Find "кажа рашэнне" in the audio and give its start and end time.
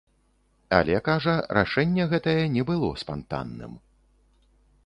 1.09-2.09